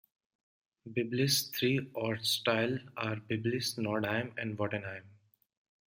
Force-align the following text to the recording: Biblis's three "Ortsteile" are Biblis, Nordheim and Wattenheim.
Biblis's 0.91 1.49
three 1.49 1.79
"Ortsteile" 1.95 2.79
are 2.97 3.17
Biblis, 3.17 3.75
Nordheim 3.75 4.33
and 4.35 4.57
Wattenheim. 4.57 5.03